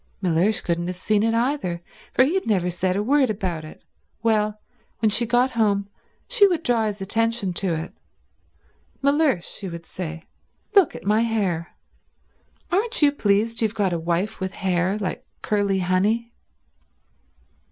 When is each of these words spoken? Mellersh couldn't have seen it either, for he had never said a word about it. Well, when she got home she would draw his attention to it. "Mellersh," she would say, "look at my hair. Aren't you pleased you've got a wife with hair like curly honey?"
Mellersh 0.19 0.61
couldn't 0.63 0.87
have 0.87 0.97
seen 0.97 1.21
it 1.21 1.35
either, 1.35 1.83
for 2.11 2.23
he 2.23 2.33
had 2.33 2.47
never 2.47 2.71
said 2.71 2.95
a 2.95 3.03
word 3.03 3.29
about 3.29 3.63
it. 3.63 3.83
Well, 4.23 4.59
when 4.97 5.11
she 5.11 5.27
got 5.27 5.51
home 5.51 5.89
she 6.27 6.47
would 6.47 6.63
draw 6.63 6.87
his 6.87 7.01
attention 7.01 7.53
to 7.61 7.75
it. 7.75 7.93
"Mellersh," 9.03 9.43
she 9.45 9.69
would 9.69 9.85
say, 9.85 10.23
"look 10.73 10.95
at 10.95 11.03
my 11.05 11.19
hair. 11.21 11.75
Aren't 12.71 13.03
you 13.03 13.11
pleased 13.11 13.61
you've 13.61 13.75
got 13.75 13.93
a 13.93 13.99
wife 13.99 14.39
with 14.39 14.53
hair 14.53 14.97
like 14.97 15.23
curly 15.43 15.77
honey?" 15.77 16.33